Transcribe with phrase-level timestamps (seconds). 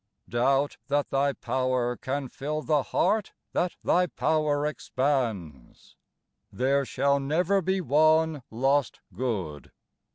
[0.29, 5.95] Doubt that Thy power can fill the heart that Thy power expands?
[6.51, 9.71] There shall never be one lost good